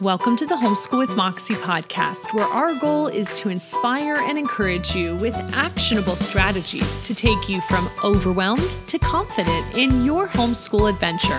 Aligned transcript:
Welcome 0.00 0.34
to 0.38 0.46
the 0.46 0.56
Homeschool 0.56 0.98
with 0.98 1.14
Moxie 1.14 1.54
podcast, 1.54 2.34
where 2.34 2.46
our 2.46 2.74
goal 2.80 3.06
is 3.06 3.32
to 3.34 3.48
inspire 3.48 4.16
and 4.16 4.36
encourage 4.36 4.92
you 4.92 5.14
with 5.16 5.36
actionable 5.54 6.16
strategies 6.16 6.98
to 7.02 7.14
take 7.14 7.48
you 7.48 7.60
from 7.62 7.88
overwhelmed 8.02 8.76
to 8.88 8.98
confident 8.98 9.78
in 9.78 10.04
your 10.04 10.26
homeschool 10.26 10.90
adventure. 10.90 11.38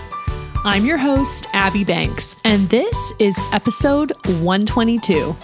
I'm 0.64 0.86
your 0.86 0.98
host, 0.98 1.48
Abby 1.52 1.84
Banks, 1.84 2.38
and 2.46 2.70
this 2.70 3.12
is 3.20 3.38
episode 3.52 4.14
122. 4.26 5.36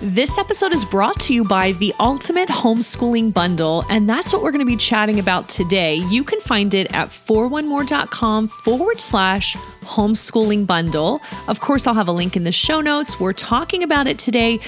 This 0.00 0.38
episode 0.38 0.70
is 0.70 0.84
brought 0.84 1.18
to 1.22 1.34
you 1.34 1.42
by 1.42 1.72
the 1.72 1.92
Ultimate 1.98 2.48
Homeschooling 2.48 3.32
Bundle, 3.32 3.84
and 3.90 4.08
that's 4.08 4.32
what 4.32 4.44
we're 4.44 4.52
going 4.52 4.64
to 4.64 4.64
be 4.64 4.76
chatting 4.76 5.18
about 5.18 5.48
today. 5.48 5.96
You 5.96 6.22
can 6.22 6.40
find 6.40 6.72
it 6.72 6.86
at 6.94 7.08
41more.com 7.08 8.46
forward 8.46 9.00
slash 9.00 9.56
homeschooling 9.88 10.66
bundle. 10.66 11.20
Of 11.48 11.60
course, 11.60 11.86
I'll 11.86 11.94
have 11.94 12.08
a 12.08 12.12
link 12.12 12.36
in 12.36 12.44
the 12.44 12.52
show 12.52 12.80
notes. 12.80 13.18
We're 13.18 13.32
talking 13.32 13.82
about 13.82 14.06
it 14.06 14.18
today, 14.18 14.60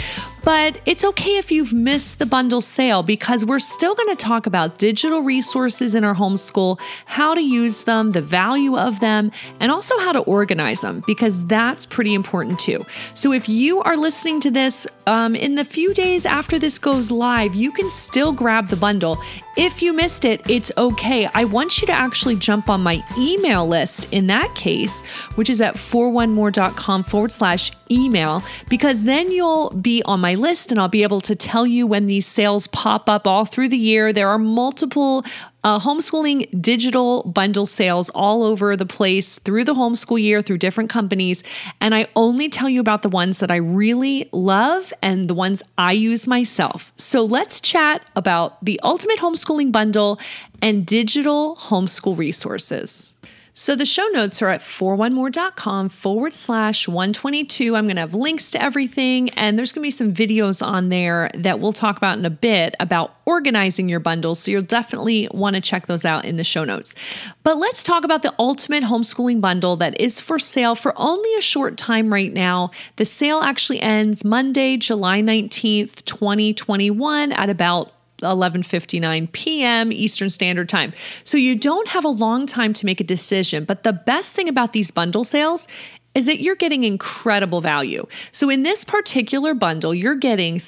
but 0.42 0.80
it's 0.86 1.04
okay 1.04 1.36
if 1.36 1.52
you've 1.52 1.72
missed 1.72 2.18
the 2.18 2.26
bundle 2.26 2.60
sale 2.60 3.02
because 3.02 3.44
we're 3.44 3.58
still 3.58 3.94
going 3.94 4.08
to 4.08 4.16
talk 4.16 4.46
about 4.46 4.78
digital 4.78 5.20
resources 5.20 5.94
in 5.94 6.04
our 6.04 6.14
homeschool, 6.14 6.80
how 7.04 7.34
to 7.34 7.42
use 7.42 7.82
them, 7.82 8.12
the 8.12 8.22
value 8.22 8.78
of 8.78 9.00
them, 9.00 9.30
and 9.60 9.70
also 9.70 9.98
how 9.98 10.12
to 10.12 10.20
organize 10.20 10.80
them 10.80 11.02
because 11.06 11.44
that's 11.46 11.84
pretty 11.84 12.14
important 12.14 12.58
too. 12.58 12.84
So 13.14 13.32
if 13.32 13.48
you 13.48 13.82
are 13.82 13.96
listening 13.96 14.40
to 14.40 14.50
this 14.50 14.86
um, 15.06 15.36
in 15.36 15.56
the 15.56 15.64
few 15.64 15.92
days 15.92 16.24
after 16.24 16.58
this 16.58 16.78
goes 16.78 17.10
live, 17.10 17.54
you 17.54 17.72
can 17.72 17.88
still 17.90 18.32
grab 18.32 18.68
the 18.68 18.76
bundle. 18.76 19.18
If 19.60 19.82
you 19.82 19.92
missed 19.92 20.24
it, 20.24 20.40
it's 20.48 20.72
okay. 20.78 21.28
I 21.34 21.44
want 21.44 21.82
you 21.82 21.86
to 21.88 21.92
actually 21.92 22.36
jump 22.36 22.70
on 22.70 22.80
my 22.80 23.04
email 23.18 23.68
list 23.68 24.10
in 24.10 24.26
that 24.28 24.54
case, 24.54 25.02
which 25.34 25.50
is 25.50 25.60
at 25.60 25.74
41more.com 25.74 27.02
forward 27.02 27.30
slash 27.30 27.70
email, 27.90 28.42
because 28.70 29.02
then 29.02 29.30
you'll 29.30 29.68
be 29.68 30.02
on 30.04 30.18
my 30.18 30.34
list 30.34 30.72
and 30.72 30.80
I'll 30.80 30.88
be 30.88 31.02
able 31.02 31.20
to 31.20 31.36
tell 31.36 31.66
you 31.66 31.86
when 31.86 32.06
these 32.06 32.26
sales 32.26 32.68
pop 32.68 33.10
up 33.10 33.26
all 33.26 33.44
through 33.44 33.68
the 33.68 33.76
year. 33.76 34.14
There 34.14 34.30
are 34.30 34.38
multiple 34.38 35.26
uh, 35.64 35.78
homeschooling 35.78 36.62
digital 36.62 37.22
bundle 37.24 37.66
sales 37.66 38.10
all 38.10 38.42
over 38.42 38.76
the 38.76 38.86
place 38.86 39.38
through 39.40 39.64
the 39.64 39.74
homeschool 39.74 40.20
year 40.20 40.42
through 40.42 40.58
different 40.58 40.90
companies. 40.90 41.42
And 41.80 41.94
I 41.94 42.08
only 42.16 42.48
tell 42.48 42.68
you 42.68 42.80
about 42.80 43.02
the 43.02 43.08
ones 43.08 43.38
that 43.40 43.50
I 43.50 43.56
really 43.56 44.28
love 44.32 44.92
and 45.02 45.28
the 45.28 45.34
ones 45.34 45.62
I 45.76 45.92
use 45.92 46.26
myself. 46.26 46.92
So 46.96 47.24
let's 47.24 47.60
chat 47.60 48.02
about 48.16 48.64
the 48.64 48.80
Ultimate 48.82 49.18
Homeschooling 49.18 49.72
Bundle 49.72 50.18
and 50.62 50.86
digital 50.86 51.56
homeschool 51.56 52.16
resources. 52.16 53.12
So 53.52 53.74
the 53.74 53.84
show 53.84 54.06
notes 54.08 54.40
are 54.42 54.48
at 54.48 54.60
41more.com 54.60 55.88
forward 55.88 56.32
slash 56.32 56.86
122. 56.86 57.74
I'm 57.74 57.86
going 57.86 57.96
to 57.96 58.00
have 58.00 58.14
links 58.14 58.50
to 58.52 58.62
everything, 58.62 59.30
and 59.30 59.58
there's 59.58 59.72
going 59.72 59.82
to 59.82 59.86
be 59.86 59.90
some 59.90 60.14
videos 60.14 60.64
on 60.64 60.88
there 60.88 61.30
that 61.34 61.58
we'll 61.58 61.72
talk 61.72 61.96
about 61.96 62.18
in 62.18 62.24
a 62.24 62.30
bit 62.30 62.74
about 62.78 63.16
organizing 63.26 63.88
your 63.88 64.00
bundles. 64.00 64.38
So 64.38 64.52
you'll 64.52 64.62
definitely 64.62 65.28
want 65.32 65.56
to 65.56 65.60
check 65.60 65.86
those 65.86 66.04
out 66.04 66.24
in 66.24 66.36
the 66.36 66.44
show 66.44 66.64
notes. 66.64 66.94
But 67.42 67.56
let's 67.56 67.82
talk 67.82 68.04
about 68.04 68.22
the 68.22 68.34
ultimate 68.38 68.84
homeschooling 68.84 69.40
bundle 69.40 69.76
that 69.76 70.00
is 70.00 70.20
for 70.20 70.38
sale 70.38 70.74
for 70.74 70.92
only 70.96 71.34
a 71.34 71.40
short 71.40 71.76
time 71.76 72.12
right 72.12 72.32
now. 72.32 72.70
The 72.96 73.04
sale 73.04 73.40
actually 73.40 73.80
ends 73.80 74.24
Monday, 74.24 74.76
July 74.76 75.20
19th, 75.20 76.04
2021 76.04 77.32
at 77.32 77.50
about 77.50 77.92
11:59 78.20 79.32
p.m. 79.32 79.92
Eastern 79.92 80.30
Standard 80.30 80.68
Time. 80.68 80.92
So 81.24 81.36
you 81.36 81.56
don't 81.56 81.88
have 81.88 82.04
a 82.04 82.08
long 82.08 82.46
time 82.46 82.72
to 82.74 82.86
make 82.86 83.00
a 83.00 83.04
decision, 83.04 83.64
but 83.64 83.82
the 83.82 83.92
best 83.92 84.34
thing 84.34 84.48
about 84.48 84.72
these 84.72 84.90
bundle 84.90 85.24
sales 85.24 85.66
is 86.14 86.26
that 86.26 86.40
you're 86.40 86.56
getting 86.56 86.84
incredible 86.84 87.60
value. 87.60 88.06
So 88.32 88.50
in 88.50 88.62
this 88.62 88.84
particular 88.84 89.54
bundle, 89.54 89.94
you're 89.94 90.16
getting 90.16 90.60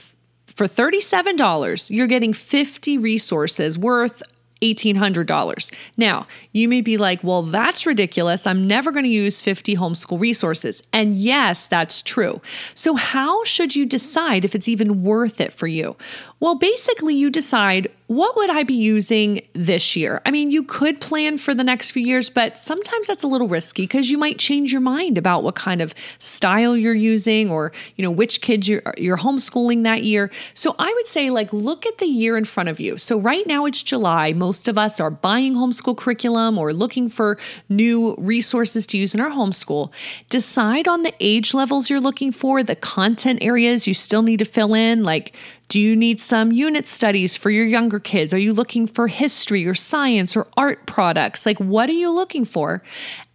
for 0.47 0.69
$37, 0.69 1.91
you're 1.91 2.06
getting 2.06 2.32
50 2.32 2.99
resources 2.99 3.78
worth 3.78 4.22
$1,800. 4.62 5.72
Now, 5.97 6.26
you 6.53 6.69
may 6.69 6.81
be 6.81 6.97
like, 6.97 7.22
well, 7.25 7.43
that's 7.43 7.84
ridiculous. 7.84 8.47
I'm 8.47 8.66
never 8.66 8.93
going 8.93 9.05
to 9.05 9.10
use 9.10 9.41
50 9.41 9.75
homeschool 9.76 10.21
resources. 10.21 10.82
And 10.93 11.16
yes, 11.16 11.66
that's 11.66 12.00
true. 12.00 12.41
So, 12.75 12.94
how 12.94 13.43
should 13.44 13.75
you 13.75 13.84
decide 13.84 14.44
if 14.44 14.55
it's 14.55 14.69
even 14.69 15.03
worth 15.03 15.41
it 15.41 15.53
for 15.53 15.66
you? 15.66 15.97
Well, 16.42 16.56
basically, 16.56 17.14
you 17.14 17.30
decide 17.30 17.86
what 18.08 18.36
would 18.36 18.50
I 18.50 18.64
be 18.64 18.75
using 18.75 19.42
this 19.54 19.94
year? 19.94 20.20
I 20.26 20.32
mean, 20.32 20.50
you 20.50 20.64
could 20.64 21.00
plan 21.00 21.38
for 21.38 21.54
the 21.54 21.62
next 21.62 21.92
few 21.92 22.03
years, 22.03 22.28
but 22.28 22.58
sometimes 22.58 23.06
that's 23.06 23.22
a 23.22 23.28
little 23.28 23.47
risky 23.47 23.84
because 23.84 24.10
you 24.10 24.19
might 24.19 24.41
change 24.41 24.72
your 24.72 24.81
mind 24.81 25.16
about 25.16 25.44
what 25.44 25.54
kind 25.54 25.81
of 25.81 25.94
style 26.19 26.76
you're 26.76 26.94
using 26.94 27.48
or, 27.48 27.72
you 27.94 28.02
know, 28.04 28.10
which 28.10 28.41
kids 28.41 28.69
you're, 28.69 28.82
you're 28.98 29.16
homeschooling 29.16 29.84
that 29.84 30.02
year. 30.02 30.32
So 30.52 30.75
I 30.81 30.92
would 30.92 31.06
say, 31.06 31.31
like, 31.31 31.52
look 31.52 31.86
at 31.86 31.98
the 31.98 32.06
year 32.06 32.36
in 32.36 32.44
front 32.44 32.69
of 32.69 32.81
you. 32.81 32.98
So 32.98 33.20
right 33.20 33.47
now 33.47 33.64
it's 33.64 33.82
July. 33.82 34.32
Most 34.32 34.66
of 34.66 34.76
us 34.76 34.98
are 34.98 35.10
buying 35.10 35.54
homeschool 35.54 35.97
curriculum 35.97 36.58
or 36.58 36.75
looking 36.75 37.08
for 37.08 37.38
new 37.69 38.16
resources 38.19 38.84
to 38.88 38.98
use 38.98 39.14
in 39.14 39.20
our 39.20 39.31
homeschool. 39.31 39.91
Decide 40.28 40.88
on 40.88 41.02
the 41.02 41.14
age 41.20 41.54
levels 41.54 41.88
you're 41.88 42.00
looking 42.00 42.32
for, 42.32 42.64
the 42.64 42.76
content 42.76 43.38
areas 43.42 43.86
you 43.86 43.94
still 43.94 44.22
need 44.22 44.41
to 44.41 44.44
fill 44.44 44.75
in, 44.75 45.04
like 45.04 45.34
do 45.72 45.81
you 45.81 45.97
need 45.97 46.21
some 46.21 46.53
unit 46.53 46.87
studies 46.87 47.34
for 47.34 47.49
your 47.49 47.65
younger 47.65 47.99
kids? 47.99 48.34
Are 48.34 48.38
you 48.38 48.53
looking 48.53 48.87
for 48.87 49.06
history 49.09 49.65
or 49.65 49.72
science 49.72 50.37
or 50.37 50.47
art 50.55 50.84
products? 50.84 51.47
Like, 51.47 51.56
what 51.56 51.88
are 51.88 51.94
you 51.94 52.10
looking 52.10 52.44
for? 52.44 52.83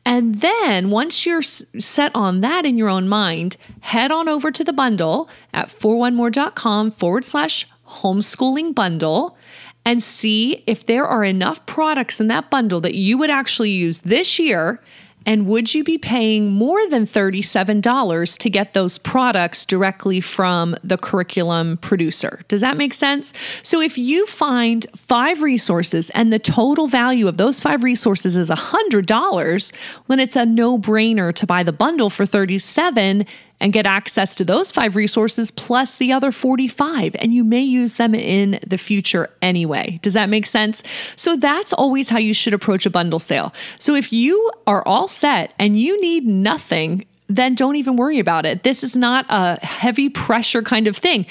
And 0.05 0.39
then 0.39 0.91
once 0.91 1.25
you're 1.25 1.41
set 1.41 2.11
on 2.13 2.41
that 2.41 2.63
in 2.63 2.77
your 2.77 2.89
own 2.89 3.09
mind, 3.09 3.57
head 3.79 4.11
on 4.11 4.29
over 4.29 4.51
to 4.51 4.63
the 4.63 4.71
bundle 4.71 5.27
at 5.51 5.69
41more.com 5.69 6.91
forward 6.91 7.25
slash 7.25 7.67
homeschooling 7.87 8.75
bundle 8.75 9.35
and 9.83 10.03
see 10.03 10.63
if 10.67 10.85
there 10.85 11.07
are 11.07 11.23
enough 11.23 11.65
products 11.65 12.21
in 12.21 12.27
that 12.27 12.51
bundle 12.51 12.81
that 12.81 12.93
you 12.93 13.17
would 13.17 13.31
actually 13.31 13.71
use 13.71 14.01
this 14.01 14.37
year 14.37 14.79
and 15.27 15.45
would 15.45 15.73
you 15.73 15.83
be 15.83 15.97
paying 15.97 16.53
more 16.53 16.87
than 16.89 17.05
$37 17.05 18.37
to 18.37 18.49
get 18.49 18.73
those 18.73 18.97
products 18.97 19.65
directly 19.65 20.21
from 20.21 20.75
the 20.85 20.97
curriculum 20.97 21.75
producer? 21.77 22.39
Does 22.47 22.61
that 22.61 22.77
make 22.77 22.93
sense? 22.93 23.33
So 23.61 23.81
if 23.81 23.97
you 23.97 24.25
find 24.25 24.87
five 24.95 25.41
resources 25.41 26.09
and 26.11 26.31
the 26.31 26.39
total 26.39 26.87
value 26.87 27.27
of 27.27 27.35
those 27.35 27.59
five 27.59 27.83
resources 27.83 28.37
is 28.37 28.49
$100, 28.49 29.71
then 30.07 30.19
it's 30.21 30.37
a 30.37 30.45
no 30.45 30.79
brainer 30.79 31.35
to 31.35 31.45
buy 31.45 31.61
the 31.61 31.73
bundle 31.73 32.09
for 32.09 32.25
37 32.25 33.25
and 33.59 33.73
get 33.73 33.85
access 33.85 34.35
to 34.35 34.45
those 34.45 34.71
five 34.71 34.95
resources 34.95 35.51
plus 35.51 35.95
the 35.95 36.11
other 36.11 36.31
45. 36.31 37.15
And 37.19 37.33
you 37.33 37.43
may 37.43 37.61
use 37.61 37.95
them 37.95 38.13
in 38.13 38.59
the 38.65 38.77
future 38.77 39.29
anyway. 39.41 39.99
Does 40.01 40.13
that 40.13 40.29
make 40.29 40.45
sense? 40.45 40.83
So 41.15 41.35
that's 41.35 41.73
always 41.73 42.09
how 42.09 42.19
you 42.19 42.33
should 42.33 42.53
approach 42.53 42.85
a 42.85 42.89
bundle 42.89 43.19
sale. 43.19 43.53
So 43.79 43.95
if 43.95 44.13
you 44.13 44.51
are 44.67 44.85
all 44.87 45.07
set 45.07 45.53
and 45.57 45.79
you 45.79 45.99
need 46.01 46.25
nothing, 46.25 47.05
then 47.27 47.55
don't 47.55 47.75
even 47.75 47.97
worry 47.97 48.19
about 48.19 48.45
it. 48.45 48.63
This 48.63 48.83
is 48.83 48.95
not 48.95 49.25
a 49.29 49.59
heavy 49.65 50.09
pressure 50.09 50.61
kind 50.61 50.87
of 50.87 50.95
thing. 50.95 51.25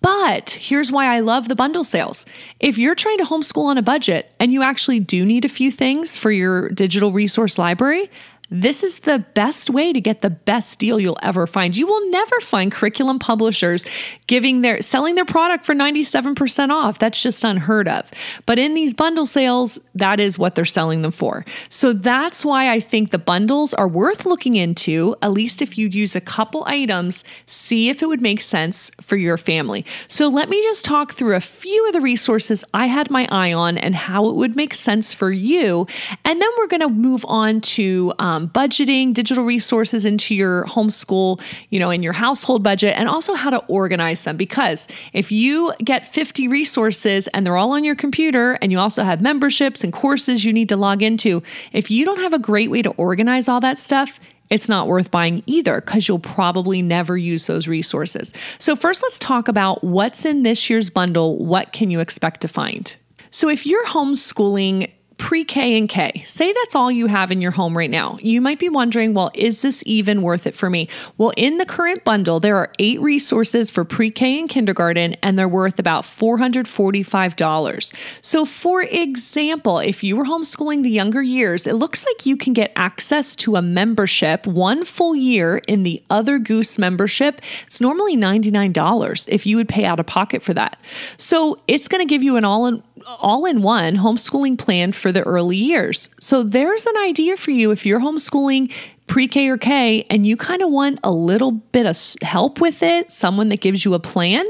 But 0.00 0.50
here's 0.50 0.90
why 0.90 1.06
I 1.06 1.20
love 1.20 1.48
the 1.48 1.54
bundle 1.54 1.84
sales. 1.84 2.26
If 2.58 2.76
you're 2.76 2.96
trying 2.96 3.18
to 3.18 3.24
homeschool 3.24 3.66
on 3.66 3.78
a 3.78 3.82
budget 3.82 4.32
and 4.40 4.52
you 4.52 4.62
actually 4.62 4.98
do 4.98 5.24
need 5.24 5.44
a 5.44 5.48
few 5.48 5.70
things 5.70 6.16
for 6.16 6.32
your 6.32 6.70
digital 6.70 7.12
resource 7.12 7.56
library, 7.56 8.10
this 8.52 8.84
is 8.84 9.00
the 9.00 9.18
best 9.18 9.70
way 9.70 9.94
to 9.94 10.00
get 10.00 10.20
the 10.20 10.28
best 10.28 10.78
deal 10.78 11.00
you'll 11.00 11.18
ever 11.22 11.46
find. 11.46 11.74
You 11.74 11.86
will 11.86 12.10
never 12.10 12.38
find 12.40 12.70
curriculum 12.70 13.18
publishers 13.18 13.84
giving 14.26 14.60
their 14.60 14.82
selling 14.82 15.14
their 15.14 15.24
product 15.24 15.64
for 15.64 15.74
97% 15.74 16.70
off. 16.70 16.98
That's 16.98 17.22
just 17.22 17.44
unheard 17.44 17.88
of. 17.88 18.10
But 18.44 18.58
in 18.58 18.74
these 18.74 18.92
bundle 18.92 19.24
sales, 19.24 19.80
that 19.94 20.20
is 20.20 20.38
what 20.38 20.54
they're 20.54 20.66
selling 20.66 21.00
them 21.00 21.12
for. 21.12 21.46
So 21.70 21.94
that's 21.94 22.44
why 22.44 22.70
I 22.70 22.78
think 22.78 23.10
the 23.10 23.18
bundles 23.18 23.72
are 23.72 23.88
worth 23.88 24.26
looking 24.26 24.54
into, 24.54 25.16
at 25.22 25.32
least 25.32 25.62
if 25.62 25.78
you'd 25.78 25.94
use 25.94 26.14
a 26.14 26.20
couple 26.20 26.64
items, 26.66 27.24
see 27.46 27.88
if 27.88 28.02
it 28.02 28.06
would 28.06 28.20
make 28.20 28.42
sense 28.42 28.90
for 29.00 29.16
your 29.16 29.38
family. 29.38 29.86
So 30.08 30.28
let 30.28 30.50
me 30.50 30.62
just 30.62 30.84
talk 30.84 31.14
through 31.14 31.36
a 31.36 31.40
few 31.40 31.86
of 31.86 31.94
the 31.94 32.00
resources 32.02 32.64
I 32.74 32.86
had 32.86 33.10
my 33.10 33.26
eye 33.30 33.52
on 33.54 33.78
and 33.78 33.94
how 33.94 34.28
it 34.28 34.36
would 34.36 34.56
make 34.56 34.74
sense 34.74 35.14
for 35.14 35.32
you. 35.32 35.86
And 36.24 36.40
then 36.40 36.48
we're 36.58 36.66
going 36.66 36.80
to 36.80 36.88
move 36.88 37.24
on 37.28 37.62
to 37.62 38.12
um, 38.18 38.41
um, 38.42 38.48
budgeting 38.50 39.14
digital 39.14 39.44
resources 39.44 40.04
into 40.04 40.34
your 40.34 40.64
homeschool, 40.64 41.40
you 41.70 41.78
know, 41.78 41.90
in 41.90 42.02
your 42.02 42.12
household 42.12 42.62
budget, 42.62 42.94
and 42.96 43.08
also 43.08 43.34
how 43.34 43.50
to 43.50 43.58
organize 43.66 44.24
them. 44.24 44.36
Because 44.36 44.88
if 45.12 45.30
you 45.32 45.72
get 45.84 46.06
50 46.06 46.48
resources 46.48 47.28
and 47.28 47.46
they're 47.46 47.56
all 47.56 47.72
on 47.72 47.84
your 47.84 47.94
computer, 47.94 48.58
and 48.62 48.72
you 48.72 48.78
also 48.78 49.02
have 49.04 49.20
memberships 49.20 49.84
and 49.84 49.92
courses 49.92 50.44
you 50.44 50.52
need 50.52 50.68
to 50.68 50.76
log 50.76 51.02
into, 51.02 51.42
if 51.72 51.90
you 51.90 52.04
don't 52.04 52.20
have 52.20 52.32
a 52.32 52.38
great 52.38 52.70
way 52.70 52.82
to 52.82 52.90
organize 52.90 53.48
all 53.48 53.60
that 53.60 53.78
stuff, 53.78 54.20
it's 54.50 54.68
not 54.68 54.86
worth 54.86 55.10
buying 55.10 55.42
either 55.46 55.80
because 55.80 56.06
you'll 56.06 56.18
probably 56.18 56.82
never 56.82 57.16
use 57.16 57.46
those 57.46 57.66
resources. 57.66 58.34
So, 58.58 58.76
first, 58.76 59.02
let's 59.02 59.18
talk 59.18 59.48
about 59.48 59.82
what's 59.82 60.26
in 60.26 60.42
this 60.42 60.68
year's 60.68 60.90
bundle. 60.90 61.38
What 61.38 61.72
can 61.72 61.90
you 61.90 62.00
expect 62.00 62.42
to 62.42 62.48
find? 62.48 62.94
So, 63.30 63.48
if 63.48 63.64
you're 63.66 63.86
homeschooling 63.86 64.90
pre 65.22 65.44
K 65.44 65.78
and 65.78 65.88
K. 65.88 66.20
Say 66.24 66.52
that's 66.52 66.74
all 66.74 66.90
you 66.90 67.06
have 67.06 67.30
in 67.30 67.40
your 67.40 67.52
home 67.52 67.78
right 67.78 67.88
now. 67.88 68.18
You 68.20 68.40
might 68.40 68.58
be 68.58 68.68
wondering, 68.68 69.14
well, 69.14 69.30
is 69.34 69.62
this 69.62 69.80
even 69.86 70.20
worth 70.20 70.48
it 70.48 70.54
for 70.54 70.68
me? 70.68 70.88
Well, 71.16 71.32
in 71.36 71.58
the 71.58 71.64
current 71.64 72.02
bundle, 72.02 72.40
there 72.40 72.56
are 72.56 72.72
eight 72.80 73.00
resources 73.00 73.70
for 73.70 73.84
pre 73.84 74.10
K 74.10 74.40
and 74.40 74.48
kindergarten, 74.48 75.14
and 75.22 75.38
they're 75.38 75.48
worth 75.48 75.78
about 75.78 76.02
$445. 76.02 77.94
So, 78.20 78.44
for 78.44 78.82
example, 78.82 79.78
if 79.78 80.02
you 80.02 80.16
were 80.16 80.24
homeschooling 80.24 80.82
the 80.82 80.90
younger 80.90 81.22
years, 81.22 81.68
it 81.68 81.74
looks 81.74 82.04
like 82.04 82.26
you 82.26 82.36
can 82.36 82.52
get 82.52 82.72
access 82.74 83.36
to 83.36 83.54
a 83.54 83.62
membership 83.62 84.44
one 84.48 84.84
full 84.84 85.14
year 85.14 85.58
in 85.68 85.84
the 85.84 86.02
Other 86.10 86.40
Goose 86.40 86.80
membership. 86.80 87.40
It's 87.64 87.80
normally 87.80 88.16
$99 88.16 89.28
if 89.28 89.46
you 89.46 89.56
would 89.56 89.68
pay 89.68 89.84
out 89.84 90.00
of 90.00 90.06
pocket 90.06 90.42
for 90.42 90.52
that. 90.54 90.78
So, 91.16 91.60
it's 91.68 91.86
going 91.86 92.00
to 92.00 92.12
give 92.12 92.24
you 92.24 92.36
an 92.36 92.44
all 92.44 92.66
in 92.66 92.82
all 93.06 93.46
in 93.46 93.62
one 93.62 93.96
homeschooling 93.96 94.58
plan 94.58 94.92
the 95.12 95.22
early 95.22 95.56
years. 95.56 96.10
So 96.20 96.42
there's 96.42 96.86
an 96.86 96.96
idea 97.04 97.36
for 97.36 97.50
you 97.50 97.70
if 97.70 97.86
you're 97.86 98.00
homeschooling 98.00 98.72
pre 99.06 99.28
K 99.28 99.48
or 99.48 99.58
K 99.58 100.06
and 100.10 100.26
you 100.26 100.36
kind 100.36 100.62
of 100.62 100.70
want 100.70 100.98
a 101.04 101.12
little 101.12 101.52
bit 101.52 101.86
of 101.86 101.96
help 102.22 102.60
with 102.60 102.82
it, 102.82 103.10
someone 103.10 103.48
that 103.48 103.60
gives 103.60 103.84
you 103.84 103.94
a 103.94 104.00
plan, 104.00 104.46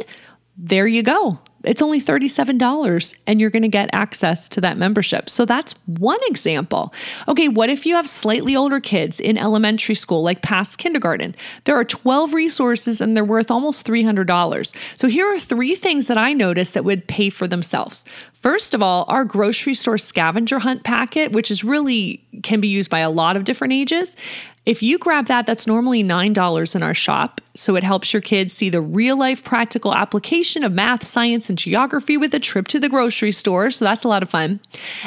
there 0.57 0.87
you 0.87 1.03
go 1.03 1.39
it's 1.65 1.83
only 1.83 2.01
$37 2.01 3.15
and 3.27 3.41
you're 3.41 3.51
going 3.51 3.63
to 3.63 3.69
get 3.69 3.91
access 3.93 4.49
to 4.51 4.61
that 4.61 4.77
membership. 4.77 5.31
So 5.31 5.45
that's 5.45 5.75
one 5.87 6.21
example. 6.27 6.93
Okay, 7.29 7.49
what 7.49 7.71
if 7.71 7.87
you 7.87 7.95
have 7.95 8.09
slightly 8.09 8.57
older 8.57 8.81
kids 8.81 9.21
in 9.21 9.39
elementary 9.39 9.95
school, 9.95 10.23
like 10.23 10.43
past 10.43 10.79
kindergarten? 10.79 11.35
There 11.65 11.77
are 11.77 11.85
12 11.85 12.35
resources 12.35 13.01
and 13.01 13.17
they're 13.17 13.25
worth 13.25 13.51
almost 13.51 13.87
$300. 13.87 14.75
So 14.97 15.09
here 15.09 15.27
are 15.27 15.39
three 15.39 15.75
things 15.75 16.07
that 16.07 16.19
I 16.19 16.33
noticed 16.33 16.75
that 16.75 16.85
would 16.85 17.07
pay 17.07 17.31
for 17.31 17.47
themselves. 17.47 18.05
First 18.43 18.75
of 18.75 18.83
all, 18.83 19.05
our 19.07 19.25
grocery 19.25 19.75
store 19.75 19.99
scavenger 19.99 20.59
hunt 20.59 20.83
packet, 20.83 21.31
which 21.31 21.51
is 21.51 21.63
really 21.63 22.25
can 22.43 22.61
be 22.61 22.67
used 22.67 22.91
by 22.91 22.99
a 22.99 23.11
lot 23.11 23.37
of 23.37 23.45
different 23.45 23.73
ages. 23.73 24.17
If 24.65 24.81
you 24.81 24.97
grab 24.97 25.27
that, 25.27 25.45
that's 25.45 25.67
normally 25.67 26.05
$9 26.05 26.77
in 26.77 26.83
our 26.85 26.95
shop. 26.95 27.41
So 27.55 27.75
it 27.75 27.83
helps 27.83 28.13
your 28.13 28.23
kids 28.23 28.53
see 28.53 28.71
the 28.71 28.81
real 28.81 29.19
life 29.19 29.43
practical 29.43 29.93
application 29.93 30.63
of 30.63 30.73
math, 30.73 31.05
science, 31.05 31.49
and 31.49 31.59
geography 31.59 32.17
with 32.17 32.33
a 32.33 32.39
trip 32.39 32.69
to 32.69 32.79
the 32.79 32.89
grocery 32.89 33.33
store. 33.33 33.71
So 33.73 33.85
that's 33.85 34.05
a 34.05 34.09
lot 34.09 34.23
of 34.23 34.31
fun. 34.31 34.61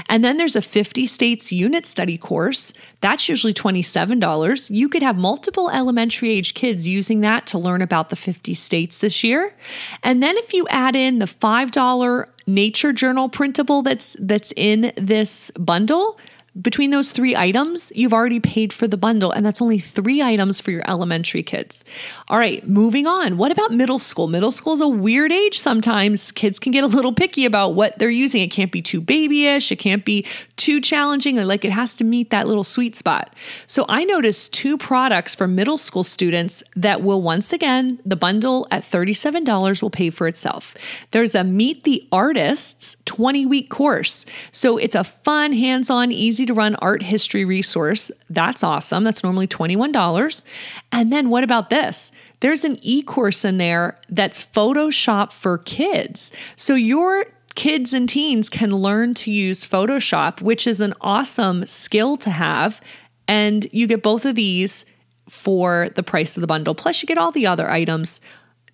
And 0.09 0.23
then 0.23 0.37
there's 0.37 0.57
a 0.57 0.61
50 0.61 1.05
states 1.05 1.51
unit 1.53 1.85
study 1.85 2.17
course. 2.17 2.73
That's 2.99 3.29
usually 3.29 3.53
$27. 3.53 4.69
You 4.69 4.89
could 4.89 5.03
have 5.03 5.17
multiple 5.17 5.69
elementary 5.69 6.31
age 6.31 6.53
kids 6.53 6.85
using 6.85 7.21
that 7.21 7.47
to 7.47 7.57
learn 7.57 7.81
about 7.81 8.09
the 8.09 8.15
50 8.17 8.53
states 8.53 8.97
this 8.97 9.23
year. 9.23 9.55
And 10.03 10.21
then 10.21 10.37
if 10.37 10.53
you 10.53 10.67
add 10.67 10.95
in 10.97 11.19
the 11.19 11.25
$5 11.25 12.27
nature 12.47 12.93
journal 12.93 13.27
printable 13.27 13.81
that's 13.81 14.15
that's 14.19 14.53
in 14.55 14.93
this 14.97 15.49
bundle, 15.51 16.19
between 16.61 16.91
those 16.91 17.11
three 17.11 17.35
items, 17.35 17.91
you've 17.95 18.13
already 18.13 18.39
paid 18.39 18.71
for 18.71 18.87
the 18.87 18.95
bundle, 18.95 19.31
and 19.31 19.45
that's 19.45 19.61
only 19.61 19.77
three 19.77 20.21
items 20.21 20.61
for 20.61 20.71
your 20.71 20.89
elementary 20.89 21.43
kids. 21.43 21.83
All 22.29 22.37
right, 22.37 22.65
moving 22.67 23.07
on. 23.07 23.37
What 23.37 23.51
about 23.51 23.71
middle 23.71 23.99
school? 23.99 24.27
Middle 24.27 24.51
school 24.51 24.73
is 24.73 24.81
a 24.81 24.87
weird 24.87 25.33
age 25.33 25.59
sometimes. 25.59 26.31
Kids 26.31 26.57
can 26.57 26.71
get 26.71 26.83
a 26.83 26.87
little 26.87 27.11
picky 27.11 27.45
about 27.45 27.75
what 27.75 27.99
they're 27.99 28.09
using. 28.09 28.41
It 28.41 28.51
can't 28.51 28.71
be 28.71 28.81
too 28.81 29.01
babyish, 29.01 29.71
it 29.71 29.77
can't 29.77 30.05
be 30.05 30.25
too 30.57 30.79
challenging, 30.79 31.35
like 31.37 31.65
it 31.65 31.71
has 31.71 31.95
to 31.97 32.03
meet 32.03 32.29
that 32.29 32.47
little 32.47 32.63
sweet 32.63 32.95
spot. 32.95 33.33
So 33.67 33.85
I 33.89 34.03
noticed 34.05 34.53
two 34.53 34.77
products 34.77 35.35
for 35.35 35.47
middle 35.47 35.77
school 35.77 36.03
students 36.03 36.63
that 36.75 37.01
will 37.01 37.21
once 37.21 37.51
again, 37.51 37.99
the 38.05 38.15
bundle 38.15 38.67
at 38.71 38.83
$37 38.83 39.81
will 39.81 39.89
pay 39.89 40.09
for 40.09 40.27
itself. 40.27 40.75
There's 41.11 41.35
a 41.35 41.43
Meet 41.43 41.83
the 41.83 42.07
Artists 42.11 42.95
20 43.05 43.45
week 43.45 43.69
course. 43.69 44.25
So 44.51 44.77
it's 44.77 44.95
a 44.95 45.03
fun, 45.03 45.53
hands 45.53 45.89
on, 45.89 46.11
easy 46.11 46.45
to 46.45 46.53
run 46.53 46.75
art 46.75 47.01
history 47.01 47.45
resource. 47.45 48.09
That's 48.29 48.63
awesome. 48.63 49.03
That's 49.03 49.23
normally 49.23 49.47
$21. 49.47 50.43
And 50.91 51.11
then 51.11 51.29
what 51.29 51.43
about 51.43 51.69
this? 51.69 52.11
There's 52.39 52.65
an 52.65 52.77
e 52.81 53.01
course 53.01 53.45
in 53.45 53.57
there 53.57 53.97
that's 54.09 54.43
Photoshop 54.43 55.31
for 55.31 55.57
kids. 55.59 56.31
So 56.55 56.75
your 56.75 57.25
kids 57.55 57.93
and 57.93 58.07
teens 58.07 58.49
can 58.49 58.71
learn 58.71 59.13
to 59.15 59.31
use 59.31 59.65
Photoshop, 59.65 60.41
which 60.41 60.67
is 60.67 60.81
an 60.81 60.93
awesome 61.01 61.65
skill 61.65 62.17
to 62.17 62.29
have. 62.29 62.81
And 63.27 63.67
you 63.71 63.87
get 63.87 64.03
both 64.03 64.25
of 64.25 64.35
these 64.35 64.85
for 65.29 65.89
the 65.95 66.03
price 66.03 66.37
of 66.37 66.41
the 66.41 66.47
bundle. 66.47 66.75
Plus, 66.75 67.01
you 67.01 67.07
get 67.07 67.17
all 67.17 67.31
the 67.31 67.47
other 67.47 67.69
items 67.69 68.21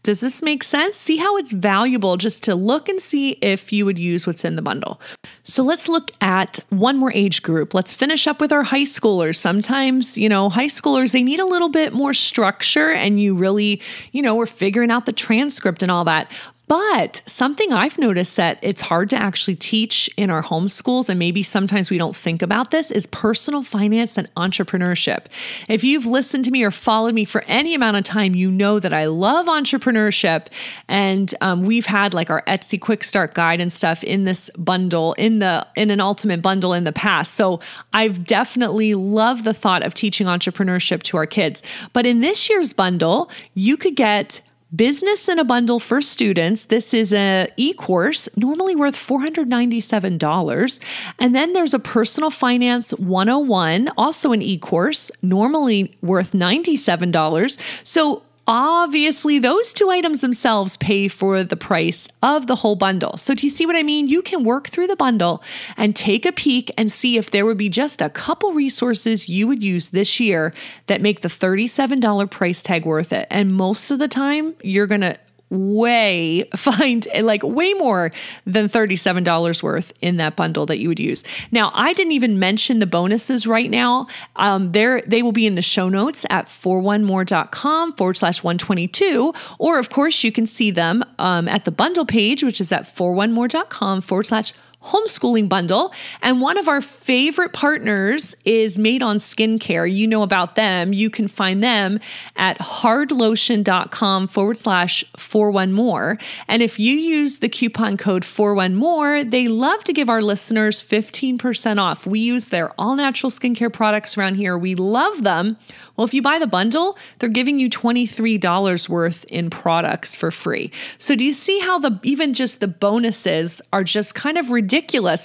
does 0.04 0.20
this 0.20 0.42
make 0.42 0.64
sense? 0.64 0.98
See 0.98 1.18
how 1.18 1.38
it's 1.38 1.52
valuable 1.52 2.18
just 2.18 2.42
to 2.44 2.56
look 2.56 2.90
and 2.90 3.00
see 3.00 3.32
if 3.42 3.72
you 3.72 3.86
would 3.86 4.00
use 4.00 4.26
what's 4.26 4.44
in 4.44 4.56
the 4.56 4.62
bundle. 4.62 5.00
So 5.44 5.62
let's 5.62 5.88
look 5.88 6.10
at 6.22 6.60
one 6.70 6.98
more 6.98 7.12
age 7.14 7.44
group. 7.44 7.76
Let's 7.76 7.94
finish 7.94 8.26
up 8.26 8.42
with 8.42 8.52
our 8.52 8.64
high 8.64 8.82
schoolers. 8.82 9.36
Sometimes, 9.36 10.18
you 10.18 10.28
know, 10.28 10.50
high 10.50 10.68
schoolers, 10.68 11.12
they 11.12 11.22
need 11.22 11.40
a 11.40 11.46
little 11.46 11.70
bit 11.70 11.94
more 11.94 12.16
structure 12.16 12.92
and 12.92 13.22
you 13.22 13.36
really, 13.36 13.80
you 14.12 14.24
know, 14.24 14.36
we're 14.36 14.48
figuring 14.48 14.90
out 14.90 15.06
the 15.06 15.14
transcript 15.14 15.84
and 15.84 15.92
all 15.92 16.06
that. 16.06 16.32
But 16.72 17.22
something 17.26 17.74
I've 17.74 17.98
noticed 17.98 18.38
that 18.38 18.58
it's 18.62 18.80
hard 18.80 19.10
to 19.10 19.18
actually 19.18 19.56
teach 19.56 20.10
in 20.16 20.30
our 20.30 20.42
homeschools, 20.42 21.10
and 21.10 21.20
maybe 21.20 21.44
sometimes 21.44 21.90
we 21.90 21.98
don't 21.98 22.16
think 22.16 22.42
about 22.42 22.72
this, 22.72 22.92
is 22.92 23.06
personal 23.08 23.62
finance 23.62 24.18
and 24.18 24.34
entrepreneurship. 24.36 25.26
If 25.68 25.84
you've 25.84 26.06
listened 26.06 26.46
to 26.46 26.52
me 26.52 26.64
or 26.64 26.72
followed 26.72 27.14
me 27.14 27.26
for 27.26 27.44
any 27.46 27.74
amount 27.74 27.98
of 27.98 28.06
time, 28.06 28.36
you 28.36 28.50
know 28.50 28.80
that 28.80 28.94
I 28.94 29.08
love 29.08 29.48
entrepreneurship. 29.48 30.48
And 30.88 31.36
um, 31.42 31.64
we've 31.64 31.88
had 31.88 32.14
like 32.14 32.30
our 32.30 32.42
Etsy 32.44 32.80
Quick 32.80 33.04
Start 33.04 33.34
Guide 33.34 33.60
and 33.60 33.74
stuff 33.74 34.02
in 34.06 34.24
this 34.24 34.50
bundle, 34.58 35.12
in 35.16 35.40
the 35.40 35.68
in 35.76 35.92
an 35.92 36.00
ultimate 36.00 36.42
bundle 36.42 36.72
in 36.72 36.86
the 36.86 36.94
past. 36.94 37.34
So 37.34 37.60
I've 37.92 38.26
definitely 38.26 38.96
loved 38.96 39.44
the 39.44 39.54
thought 39.54 39.84
of 39.84 39.94
teaching 39.94 40.26
entrepreneurship 40.26 41.04
to 41.04 41.18
our 41.18 41.26
kids. 41.26 41.64
But 41.92 42.06
in 42.06 42.22
this 42.22 42.50
year's 42.50 42.72
bundle, 42.72 43.30
you 43.56 43.76
could 43.76 43.98
get 43.98 44.40
Business 44.74 45.28
in 45.28 45.38
a 45.38 45.44
Bundle 45.44 45.82
for 45.82 46.02
Students. 46.02 46.66
This 46.66 46.94
is 46.94 47.12
a 47.12 47.50
e-course 47.58 48.30
normally 48.38 48.74
worth 48.74 48.96
$497. 48.96 50.80
And 51.20 51.36
then 51.36 51.52
there's 51.52 51.74
a 51.74 51.80
Personal 51.80 52.30
Finance 52.30 52.92
101, 52.92 53.92
also 53.98 54.32
an 54.32 54.42
e-course, 54.42 55.12
normally 55.22 55.94
worth 56.02 56.32
$97. 56.32 57.60
So 57.84 58.24
Obviously, 58.54 59.40
those 59.40 59.72
two 59.72 59.90
items 59.90 60.20
themselves 60.20 60.76
pay 60.76 61.08
for 61.08 61.42
the 61.42 61.56
price 61.56 62.10
of 62.22 62.48
the 62.48 62.56
whole 62.58 62.76
bundle. 62.76 63.16
So, 63.16 63.34
do 63.34 63.46
you 63.46 63.50
see 63.50 63.66
what 63.66 63.78
I 63.78 63.84
mean? 63.84 64.10
You 64.10 64.22
can 64.22 64.44
work 64.44 64.68
through 64.68 64.88
the 64.88 64.98
bundle 64.98 65.42
and 65.78 65.96
take 65.96 66.26
a 66.26 66.34
peek 66.34 66.70
and 66.78 66.92
see 66.92 67.16
if 67.16 67.32
there 67.32 67.46
would 67.46 67.58
be 67.58 67.70
just 67.70 68.02
a 68.02 68.10
couple 68.10 68.52
resources 68.52 69.30
you 69.30 69.48
would 69.48 69.64
use 69.64 69.92
this 69.92 70.20
year 70.20 70.54
that 70.88 71.00
make 71.00 71.22
the 71.22 71.30
$37 71.30 72.30
price 72.30 72.62
tag 72.62 72.86
worth 72.86 73.14
it. 73.14 73.26
And 73.32 73.56
most 73.56 73.90
of 73.90 74.00
the 74.00 74.10
time, 74.10 74.54
you're 74.62 74.86
going 74.86 75.00
to 75.00 75.18
way 75.52 76.50
find 76.56 77.08
like 77.22 77.44
way 77.44 77.74
more 77.74 78.12
than 78.46 78.68
$37 78.68 79.62
worth 79.62 79.94
in 80.02 80.18
that 80.18 80.36
bundle 80.36 80.66
that 80.66 80.80
you 80.80 80.88
would 80.88 81.00
use. 81.00 81.24
Now, 81.52 81.72
I 81.74 81.94
didn't 81.94 82.14
even 82.14 82.40
mention 82.40 82.80
the 82.80 82.86
bonuses 82.86 83.46
right 83.46 83.70
now. 83.70 84.08
Um, 84.38 84.72
there 84.72 85.02
they 85.02 85.22
will 85.22 85.34
be 85.34 85.46
in 85.46 85.56
the 85.56 85.62
show 85.62 85.90
notes 85.90 86.26
at 86.30 86.48
41more.com 86.48 87.94
forward 87.94 88.18
slash 88.18 88.44
122. 88.44 89.34
Or 89.60 89.78
of 89.78 89.90
course, 89.90 90.24
you 90.24 90.32
can 90.32 90.46
see 90.46 90.72
them 90.72 91.04
um, 91.20 91.48
at 91.48 91.66
the 91.66 91.72
bundle 91.72 92.06
page, 92.06 92.44
which 92.44 92.62
is 92.62 92.72
at 92.72 92.84
41more.com 92.84 94.02
forward 94.02 94.28
slash 94.28 94.54
homeschooling 94.84 95.48
bundle. 95.48 95.94
And 96.22 96.42
one 96.42 96.58
of 96.58 96.68
our 96.68 96.82
favorite 96.82 97.54
partners 97.54 98.36
is 98.46 98.80
Made 98.80 99.04
on 99.04 99.18
Skincare. 99.18 99.92
You 99.92 100.08
know 100.08 100.24
about 100.24 100.56
them. 100.56 100.92
You 100.94 101.10
can 101.10 101.28
find 101.28 101.64
them 101.64 102.00
at 102.36 102.58
hardlotion.com 102.58 104.28
forward 104.28 104.58
slash 104.58 105.06
41 105.18 105.74
more. 105.74 106.18
And 106.48 106.64
if 106.64 106.80
you 106.80 106.96
use 106.96 107.40
the 107.40 107.50
coupon 107.50 107.98
code 107.98 108.26
41 108.26 108.76
more, 108.76 109.24
they 109.24 109.48
love 109.48 109.84
to 109.84 109.94
give 109.94 110.10
our 110.10 110.22
listeners 110.22 110.82
15% 110.82 111.80
off. 111.80 112.08
We 112.08 112.20
use 112.20 112.50
their 112.50 112.72
all 112.80 112.96
natural 112.96 113.30
skincare 113.30 113.72
products 113.72 114.18
around 114.18 114.36
here. 114.36 114.58
We 114.58 114.76
love 114.76 115.24
them. 115.24 115.58
Well, 115.96 116.06
if 116.06 116.14
you 116.14 116.22
buy 116.22 116.40
the 116.40 116.48
bundle, 116.48 116.98
they're 117.20 117.30
giving 117.30 117.60
you 117.60 117.70
$23 117.70 118.90
worth 118.90 119.26
in 119.26 119.50
products 119.52 120.16
for 120.16 120.32
free. 120.32 120.72
So 120.98 121.16
do 121.16 121.24
you 121.24 121.34
see 121.34 121.60
how 121.60 121.78
the 121.78 122.00
even 122.04 122.34
just 122.34 122.60
the 122.60 122.68
bonuses 122.68 123.62
are 123.72 123.84
just 123.84 124.16
kind 124.16 124.38
of 124.38 124.50
ridiculous 124.50 124.71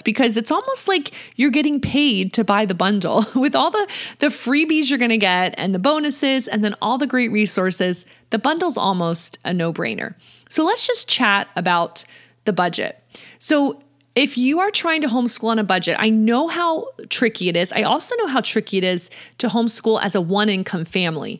because 0.01 0.37
it's 0.37 0.51
almost 0.51 0.87
like 0.87 1.11
you're 1.35 1.51
getting 1.51 1.79
paid 1.79 2.33
to 2.33 2.43
buy 2.43 2.65
the 2.65 2.73
bundle 2.73 3.25
with 3.35 3.55
all 3.55 3.71
the 3.71 3.87
the 4.19 4.27
freebies 4.27 4.89
you're 4.89 4.99
going 4.99 5.09
to 5.09 5.17
get 5.17 5.53
and 5.57 5.73
the 5.73 5.79
bonuses 5.79 6.47
and 6.47 6.63
then 6.63 6.75
all 6.81 6.97
the 6.97 7.07
great 7.07 7.31
resources. 7.31 8.05
The 8.29 8.39
bundle's 8.39 8.77
almost 8.77 9.39
a 9.45 9.53
no-brainer. 9.53 10.15
So 10.49 10.65
let's 10.65 10.85
just 10.85 11.07
chat 11.07 11.47
about 11.55 12.05
the 12.45 12.53
budget. 12.53 13.01
So 13.39 13.81
if 14.15 14.35
you 14.35 14.59
are 14.59 14.71
trying 14.71 15.01
to 15.01 15.07
homeschool 15.07 15.49
on 15.49 15.59
a 15.59 15.63
budget, 15.63 15.95
I 15.99 16.09
know 16.09 16.47
how 16.47 16.87
tricky 17.09 17.49
it 17.49 17.55
is. 17.55 17.71
I 17.71 17.83
also 17.83 18.15
know 18.15 18.25
how 18.25 18.41
tricky 18.41 18.79
it 18.79 18.83
is 18.83 19.11
to 19.37 19.47
homeschool 19.47 20.01
as 20.01 20.15
a 20.15 20.21
one 20.21 20.49
income 20.49 20.85
family. 20.85 21.39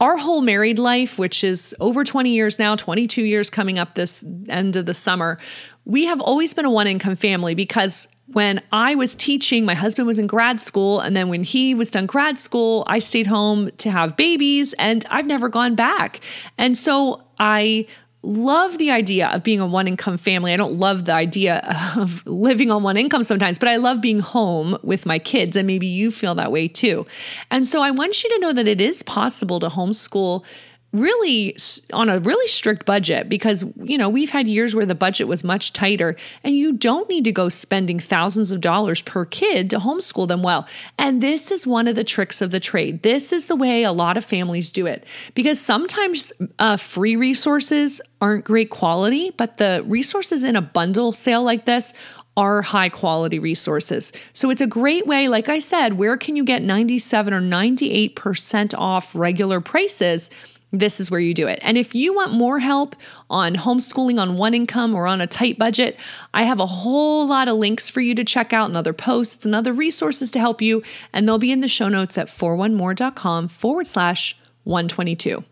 Our 0.00 0.18
whole 0.18 0.42
married 0.42 0.78
life, 0.78 1.18
which 1.18 1.42
is 1.42 1.74
over 1.80 2.04
20 2.04 2.30
years 2.30 2.58
now, 2.58 2.76
22 2.76 3.22
years 3.22 3.48
coming 3.48 3.78
up 3.78 3.94
this 3.94 4.22
end 4.48 4.76
of 4.76 4.84
the 4.84 4.92
summer, 4.92 5.38
we 5.86 6.04
have 6.04 6.20
always 6.20 6.52
been 6.52 6.66
a 6.66 6.70
one 6.70 6.86
income 6.86 7.16
family 7.16 7.54
because 7.54 8.06
when 8.26 8.60
I 8.72 8.94
was 8.94 9.14
teaching, 9.14 9.64
my 9.64 9.74
husband 9.74 10.06
was 10.06 10.18
in 10.18 10.26
grad 10.26 10.60
school. 10.60 11.00
And 11.00 11.16
then 11.16 11.28
when 11.28 11.44
he 11.44 11.74
was 11.74 11.90
done 11.90 12.06
grad 12.06 12.38
school, 12.38 12.84
I 12.86 12.98
stayed 12.98 13.26
home 13.26 13.70
to 13.78 13.90
have 13.90 14.16
babies 14.16 14.74
and 14.74 15.06
I've 15.10 15.26
never 15.26 15.48
gone 15.48 15.74
back. 15.74 16.20
And 16.58 16.76
so 16.76 17.22
I 17.38 17.86
love 18.26 18.78
the 18.78 18.90
idea 18.90 19.28
of 19.28 19.42
being 19.42 19.60
a 19.60 19.66
one 19.66 19.86
income 19.86 20.18
family. 20.18 20.52
I 20.52 20.56
don't 20.56 20.74
love 20.74 21.04
the 21.04 21.14
idea 21.14 21.58
of 21.96 22.26
living 22.26 22.70
on 22.70 22.82
one 22.82 22.96
income 22.96 23.22
sometimes, 23.22 23.58
but 23.58 23.68
I 23.68 23.76
love 23.76 24.00
being 24.00 24.20
home 24.20 24.76
with 24.82 25.06
my 25.06 25.18
kids. 25.18 25.56
And 25.56 25.66
maybe 25.66 25.86
you 25.86 26.10
feel 26.10 26.34
that 26.34 26.50
way 26.50 26.66
too. 26.66 27.06
And 27.50 27.66
so 27.66 27.82
I 27.82 27.90
want 27.90 28.24
you 28.24 28.30
to 28.30 28.38
know 28.40 28.52
that 28.52 28.66
it 28.66 28.80
is 28.80 29.02
possible 29.02 29.60
to 29.60 29.68
homeschool 29.68 30.44
really 30.92 31.56
on 31.92 32.08
a 32.08 32.18
really 32.20 32.46
strict 32.46 32.86
budget 32.86 33.28
because 33.28 33.64
you 33.76 33.98
know 33.98 34.08
we've 34.08 34.30
had 34.30 34.48
years 34.48 34.74
where 34.74 34.86
the 34.86 34.94
budget 34.94 35.28
was 35.28 35.44
much 35.44 35.72
tighter 35.72 36.16
and 36.42 36.54
you 36.54 36.72
don't 36.72 37.08
need 37.08 37.24
to 37.24 37.32
go 37.32 37.48
spending 37.48 37.98
thousands 37.98 38.50
of 38.50 38.60
dollars 38.60 39.02
per 39.02 39.24
kid 39.24 39.68
to 39.68 39.78
homeschool 39.78 40.26
them 40.26 40.42
well 40.42 40.66
and 40.98 41.22
this 41.22 41.50
is 41.50 41.66
one 41.66 41.86
of 41.86 41.96
the 41.96 42.04
tricks 42.04 42.40
of 42.40 42.50
the 42.50 42.60
trade 42.60 43.02
this 43.02 43.32
is 43.32 43.46
the 43.46 43.56
way 43.56 43.82
a 43.82 43.92
lot 43.92 44.16
of 44.16 44.24
families 44.24 44.70
do 44.70 44.86
it 44.86 45.04
because 45.34 45.60
sometimes 45.60 46.32
uh, 46.58 46.76
free 46.76 47.16
resources 47.16 48.00
aren't 48.20 48.44
great 48.44 48.70
quality 48.70 49.30
but 49.36 49.58
the 49.58 49.84
resources 49.86 50.42
in 50.42 50.56
a 50.56 50.62
bundle 50.62 51.12
sale 51.12 51.42
like 51.42 51.64
this 51.64 51.92
are 52.38 52.60
high 52.60 52.90
quality 52.90 53.38
resources. 53.38 54.12
So 54.34 54.50
it's 54.50 54.60
a 54.60 54.66
great 54.66 55.06
way, 55.06 55.26
like 55.26 55.48
I 55.48 55.58
said, 55.58 55.94
where 55.94 56.18
can 56.18 56.36
you 56.36 56.44
get 56.44 56.62
97 56.62 57.32
or 57.32 57.40
98% 57.40 58.74
off 58.76 59.14
regular 59.14 59.58
prices? 59.62 60.28
This 60.72 61.00
is 61.00 61.10
where 61.10 61.20
you 61.20 61.32
do 61.32 61.46
it. 61.46 61.58
And 61.62 61.78
if 61.78 61.94
you 61.94 62.14
want 62.14 62.32
more 62.32 62.58
help 62.58 62.96
on 63.30 63.54
homeschooling 63.54 64.20
on 64.20 64.36
one 64.36 64.54
income 64.54 64.94
or 64.94 65.06
on 65.06 65.20
a 65.20 65.26
tight 65.26 65.58
budget, 65.58 65.96
I 66.34 66.42
have 66.42 66.60
a 66.60 66.66
whole 66.66 67.26
lot 67.26 67.48
of 67.48 67.56
links 67.56 67.88
for 67.88 68.00
you 68.00 68.14
to 68.14 68.24
check 68.24 68.52
out 68.52 68.68
and 68.68 68.76
other 68.76 68.92
posts 68.92 69.44
and 69.44 69.54
other 69.54 69.72
resources 69.72 70.30
to 70.32 70.40
help 70.40 70.60
you. 70.60 70.82
And 71.12 71.26
they'll 71.26 71.38
be 71.38 71.52
in 71.52 71.60
the 71.60 71.68
show 71.68 71.88
notes 71.88 72.18
at 72.18 72.28
41more.com 72.28 73.48
forward 73.48 73.86
slash 73.86 74.36
122. 74.64 75.44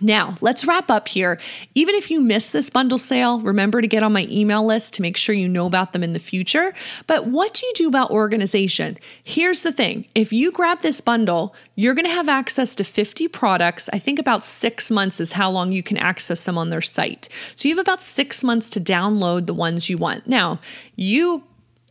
Now, 0.00 0.34
let's 0.40 0.64
wrap 0.64 0.90
up 0.90 1.06
here. 1.06 1.38
Even 1.74 1.94
if 1.94 2.10
you 2.10 2.20
miss 2.20 2.50
this 2.50 2.70
bundle 2.70 2.98
sale, 2.98 3.40
remember 3.40 3.80
to 3.82 3.86
get 3.86 4.02
on 4.02 4.12
my 4.12 4.26
email 4.30 4.64
list 4.64 4.94
to 4.94 5.02
make 5.02 5.16
sure 5.16 5.34
you 5.34 5.48
know 5.48 5.66
about 5.66 5.92
them 5.92 6.02
in 6.02 6.12
the 6.12 6.18
future. 6.18 6.72
But 7.06 7.26
what 7.26 7.54
do 7.54 7.66
you 7.66 7.72
do 7.74 7.88
about 7.88 8.10
organization? 8.10 8.96
Here's 9.22 9.62
the 9.62 9.70
thing 9.70 10.06
if 10.14 10.32
you 10.32 10.50
grab 10.50 10.80
this 10.80 11.00
bundle, 11.00 11.54
you're 11.76 11.94
going 11.94 12.06
to 12.06 12.12
have 12.12 12.28
access 12.28 12.74
to 12.76 12.84
50 12.84 13.28
products. 13.28 13.90
I 13.92 13.98
think 13.98 14.18
about 14.18 14.44
six 14.44 14.90
months 14.90 15.20
is 15.20 15.32
how 15.32 15.50
long 15.50 15.72
you 15.72 15.82
can 15.82 15.98
access 15.98 16.44
them 16.44 16.56
on 16.56 16.70
their 16.70 16.80
site. 16.80 17.28
So 17.54 17.68
you 17.68 17.76
have 17.76 17.82
about 17.82 18.02
six 18.02 18.42
months 18.42 18.70
to 18.70 18.80
download 18.80 19.46
the 19.46 19.54
ones 19.54 19.90
you 19.90 19.98
want. 19.98 20.26
Now, 20.26 20.58
you 20.96 21.44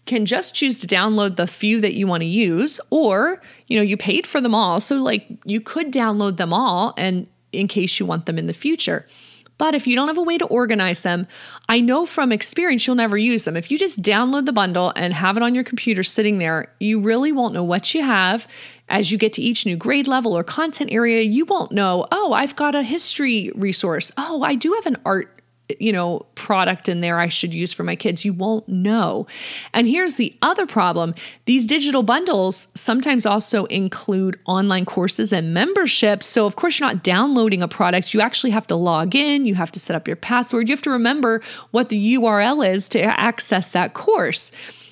can 0.05 0.25
just 0.25 0.55
choose 0.55 0.79
to 0.79 0.87
download 0.87 1.35
the 1.35 1.47
few 1.47 1.79
that 1.79 1.93
you 1.93 2.07
want 2.07 2.21
to 2.21 2.27
use 2.27 2.81
or 2.89 3.39
you 3.67 3.77
know 3.77 3.83
you 3.83 3.95
paid 3.95 4.25
for 4.25 4.41
them 4.41 4.55
all 4.55 4.79
so 4.79 4.95
like 5.01 5.27
you 5.45 5.61
could 5.61 5.93
download 5.93 6.37
them 6.37 6.51
all 6.51 6.93
and 6.97 7.27
in 7.53 7.67
case 7.67 7.99
you 7.99 8.05
want 8.05 8.25
them 8.25 8.37
in 8.37 8.47
the 8.47 8.53
future. 8.53 9.05
But 9.57 9.75
if 9.75 9.85
you 9.85 9.95
don't 9.95 10.07
have 10.07 10.17
a 10.17 10.23
way 10.23 10.39
to 10.39 10.45
organize 10.47 11.03
them, 11.03 11.27
I 11.69 11.81
know 11.81 12.07
from 12.07 12.31
experience 12.31 12.87
you'll 12.87 12.95
never 12.95 13.15
use 13.15 13.45
them. 13.45 13.55
If 13.55 13.69
you 13.69 13.77
just 13.77 14.01
download 14.01 14.47
the 14.47 14.53
bundle 14.53 14.91
and 14.95 15.13
have 15.13 15.37
it 15.37 15.43
on 15.43 15.53
your 15.53 15.63
computer 15.63 16.01
sitting 16.01 16.39
there, 16.39 16.73
you 16.79 16.99
really 16.99 17.31
won't 17.31 17.53
know 17.53 17.63
what 17.63 17.93
you 17.93 18.01
have. 18.01 18.47
As 18.89 19.11
you 19.11 19.19
get 19.19 19.33
to 19.33 19.41
each 19.43 19.67
new 19.67 19.77
grade 19.77 20.07
level 20.07 20.35
or 20.35 20.43
content 20.43 20.91
area, 20.91 21.21
you 21.21 21.45
won't 21.45 21.71
know, 21.71 22.07
oh, 22.11 22.33
I've 22.33 22.55
got 22.55 22.73
a 22.73 22.81
history 22.81 23.51
resource. 23.53 24.11
Oh, 24.17 24.41
I 24.41 24.55
do 24.55 24.73
have 24.73 24.87
an 24.87 24.97
art 25.05 25.40
you 25.79 25.91
know, 25.91 26.25
product 26.35 26.89
in 26.89 27.01
there 27.01 27.19
I 27.19 27.27
should 27.27 27.53
use 27.53 27.73
for 27.73 27.83
my 27.83 27.95
kids. 27.95 28.25
You 28.25 28.33
won't 28.33 28.67
know. 28.67 29.27
And 29.73 29.87
here's 29.87 30.15
the 30.15 30.35
other 30.41 30.65
problem 30.65 31.15
these 31.45 31.65
digital 31.65 32.03
bundles 32.03 32.67
sometimes 32.75 33.25
also 33.25 33.65
include 33.65 34.39
online 34.45 34.85
courses 34.85 35.31
and 35.31 35.53
memberships. 35.53 36.25
So, 36.25 36.45
of 36.45 36.55
course, 36.55 36.79
you're 36.79 36.87
not 36.87 37.03
downloading 37.03 37.61
a 37.61 37.67
product. 37.67 38.13
You 38.13 38.21
actually 38.21 38.51
have 38.51 38.67
to 38.67 38.75
log 38.75 39.15
in, 39.15 39.45
you 39.45 39.55
have 39.55 39.71
to 39.73 39.79
set 39.79 39.95
up 39.95 40.07
your 40.07 40.17
password, 40.17 40.67
you 40.67 40.73
have 40.73 40.81
to 40.83 40.91
remember 40.91 41.41
what 41.71 41.89
the 41.89 42.15
URL 42.15 42.67
is 42.67 42.89
to 42.89 43.01
access 43.01 43.71
that 43.71 43.93
course. 43.93 44.51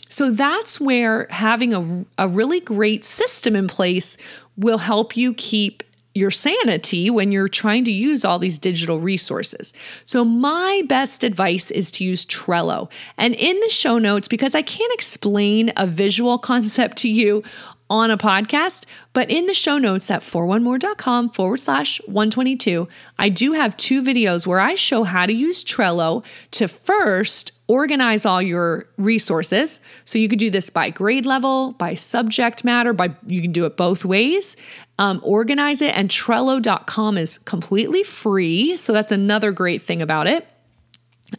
So, 0.10 0.32
that's 0.32 0.80
where 0.80 1.28
having 1.30 1.74
a, 1.74 2.06
a 2.18 2.28
really 2.28 2.60
great 2.60 3.04
system 3.06 3.56
in 3.56 3.68
place 3.68 4.18
will 4.58 4.80
help 4.80 5.16
you 5.16 5.34
keep 5.34 5.84
your 6.16 6.32
sanity 6.32 7.10
when 7.10 7.32
you're 7.32 7.48
trying 7.48 7.86
to 7.86 7.92
use 7.92 8.26
all 8.26 8.40
these 8.40 8.58
digital 8.58 9.00
resources. 9.00 9.74
So, 10.06 10.26
my 10.26 10.84
best 10.88 11.24
advice 11.24 11.72
is 11.72 11.92
to 11.92 12.04
use 12.04 12.26
Trello. 12.26 12.90
And 13.18 13.36
in 13.36 13.60
the 13.60 13.70
show 13.70 13.98
notes, 13.98 14.28
because 14.28 14.56
I 14.56 14.62
can't 14.62 14.94
explain 14.94 15.72
a 15.78 15.86
visual 15.86 16.38
concept 16.50 16.98
to 17.00 17.10
you 17.10 17.44
on 17.90 18.12
a 18.12 18.18
podcast, 18.18 18.86
but 19.14 19.30
in 19.30 19.46
the 19.48 19.54
show 19.54 19.78
notes 19.78 20.12
at 20.12 20.22
41more.com 20.22 21.30
forward 21.30 21.60
slash 21.60 22.00
122, 22.06 22.88
I 23.18 23.30
do 23.30 23.54
have 23.54 23.76
two 23.78 24.02
videos 24.02 24.46
where 24.46 24.60
I 24.60 24.76
show 24.76 25.04
how 25.04 25.26
to 25.26 25.34
use 25.34 25.64
Trello 25.64 26.24
to 26.52 26.68
first 26.68 27.52
organize 27.68 28.26
all 28.26 28.42
your 28.42 28.88
resources. 28.98 29.80
So 30.06 30.18
you 30.18 30.28
could 30.28 30.40
do 30.40 30.50
this 30.50 30.70
by 30.70 30.90
grade 30.90 31.26
level, 31.26 31.74
by 31.74 31.94
subject 31.94 32.64
matter, 32.64 32.94
by 32.94 33.16
you 33.28 33.42
can 33.42 33.52
do 33.52 33.66
it 33.66 33.78
both 33.78 34.04
ways. 34.04 34.56
Um, 34.98 35.22
organize 35.24 35.82
it, 35.82 35.96
and 35.96 36.10
Trello.com 36.10 37.18
is 37.18 37.38
completely 37.40 38.04
free. 38.04 38.76
So 38.76 38.92
that's 38.92 39.12
another 39.12 39.52
great 39.52 39.82
thing 39.82 40.02
about 40.02 40.28
it. 40.28 40.46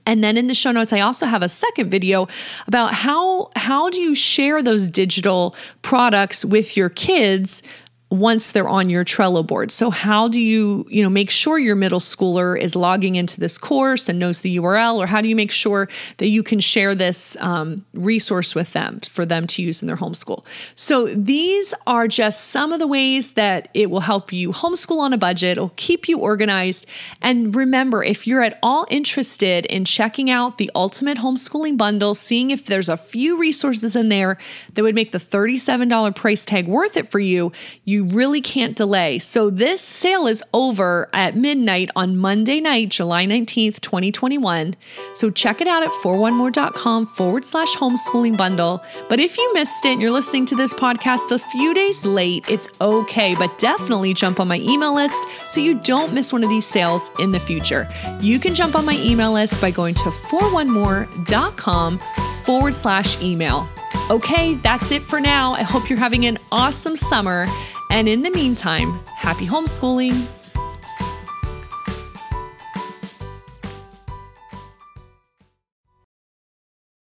And 0.06 0.22
then 0.22 0.36
in 0.36 0.46
the 0.46 0.54
show 0.54 0.72
notes, 0.72 0.92
I 0.92 1.00
also 1.00 1.26
have 1.26 1.42
a 1.42 1.48
second 1.48 1.90
video 1.90 2.28
about 2.66 2.94
how 2.94 3.50
how 3.56 3.90
do 3.90 4.00
you 4.00 4.14
share 4.14 4.62
those 4.62 4.88
digital 4.88 5.54
products 5.82 6.44
with 6.44 6.76
your 6.76 6.88
kids 6.88 7.62
once 8.10 8.50
they're 8.50 8.68
on 8.68 8.90
your 8.90 9.04
Trello 9.04 9.46
board. 9.46 9.70
So 9.70 9.90
how 9.90 10.26
do 10.26 10.40
you, 10.40 10.84
you 10.88 11.00
know, 11.00 11.08
make 11.08 11.30
sure 11.30 11.58
your 11.60 11.76
middle 11.76 12.00
schooler 12.00 12.60
is 12.60 12.74
logging 12.74 13.14
into 13.14 13.38
this 13.38 13.56
course 13.56 14.08
and 14.08 14.18
knows 14.18 14.40
the 14.40 14.56
URL, 14.56 14.96
or 14.96 15.06
how 15.06 15.20
do 15.20 15.28
you 15.28 15.36
make 15.36 15.52
sure 15.52 15.88
that 16.18 16.28
you 16.28 16.42
can 16.42 16.58
share 16.58 16.96
this 16.96 17.36
um, 17.40 17.84
resource 17.94 18.52
with 18.52 18.72
them 18.72 18.98
for 19.00 19.24
them 19.24 19.46
to 19.46 19.62
use 19.62 19.80
in 19.80 19.86
their 19.86 19.96
homeschool? 19.96 20.44
So 20.74 21.06
these 21.14 21.72
are 21.86 22.08
just 22.08 22.48
some 22.48 22.72
of 22.72 22.80
the 22.80 22.86
ways 22.88 23.32
that 23.32 23.68
it 23.74 23.90
will 23.90 24.00
help 24.00 24.32
you 24.32 24.50
homeschool 24.50 24.98
on 24.98 25.12
a 25.12 25.18
budget. 25.18 25.52
It'll 25.52 25.72
keep 25.76 26.08
you 26.08 26.18
organized. 26.18 26.86
And 27.22 27.54
remember, 27.54 28.02
if 28.02 28.26
you're 28.26 28.42
at 28.42 28.58
all 28.60 28.86
interested 28.90 29.66
in 29.66 29.84
checking 29.84 30.30
out 30.30 30.58
the 30.58 30.70
Ultimate 30.74 31.18
Homeschooling 31.18 31.76
Bundle, 31.76 32.16
seeing 32.16 32.50
if 32.50 32.66
there's 32.66 32.88
a 32.88 32.96
few 32.96 33.38
resources 33.38 33.94
in 33.94 34.08
there 34.08 34.36
that 34.74 34.82
would 34.82 34.96
make 34.96 35.12
the 35.12 35.18
$37 35.18 36.16
price 36.16 36.44
tag 36.44 36.66
worth 36.66 36.96
it 36.96 37.08
for 37.08 37.20
you, 37.20 37.52
you 37.84 37.99
you 38.00 38.06
really 38.16 38.40
can't 38.40 38.76
delay. 38.76 39.18
So 39.18 39.50
this 39.50 39.82
sale 39.82 40.26
is 40.26 40.42
over 40.54 41.10
at 41.12 41.36
midnight 41.36 41.90
on 41.94 42.16
Monday 42.16 42.58
night, 42.58 42.88
July 42.88 43.26
19th, 43.26 43.80
2021. 43.80 44.74
So 45.12 45.30
check 45.30 45.60
it 45.60 45.68
out 45.68 45.82
at 45.82 45.90
41more.com 45.90 47.06
forward 47.08 47.44
slash 47.44 47.74
homeschooling 47.74 48.38
bundle. 48.38 48.82
But 49.10 49.20
if 49.20 49.36
you 49.36 49.52
missed 49.52 49.84
it 49.84 49.92
and 49.92 50.00
you're 50.00 50.10
listening 50.10 50.46
to 50.46 50.56
this 50.56 50.72
podcast 50.72 51.30
a 51.30 51.38
few 51.38 51.74
days 51.74 52.06
late, 52.06 52.46
it's 52.48 52.70
okay. 52.80 53.34
But 53.34 53.58
definitely 53.58 54.14
jump 54.14 54.40
on 54.40 54.48
my 54.48 54.60
email 54.60 54.94
list 54.94 55.22
so 55.50 55.60
you 55.60 55.78
don't 55.80 56.14
miss 56.14 56.32
one 56.32 56.42
of 56.42 56.48
these 56.48 56.66
sales 56.66 57.10
in 57.18 57.32
the 57.32 57.40
future. 57.40 57.86
You 58.20 58.40
can 58.40 58.54
jump 58.54 58.76
on 58.76 58.86
my 58.86 58.96
email 58.96 59.32
list 59.32 59.60
by 59.60 59.70
going 59.70 59.94
to 59.96 60.10
41more.com 60.10 61.98
forward 62.44 62.74
slash 62.74 63.20
email. 63.20 63.68
Okay, 64.08 64.54
that's 64.54 64.90
it 64.90 65.02
for 65.02 65.20
now. 65.20 65.52
I 65.52 65.62
hope 65.62 65.90
you're 65.90 65.98
having 65.98 66.24
an 66.24 66.38
awesome 66.50 66.96
summer 66.96 67.46
and 67.90 68.08
in 68.08 68.22
the 68.22 68.30
meantime, 68.30 68.98
happy 69.16 69.46
homeschooling. 69.46 70.39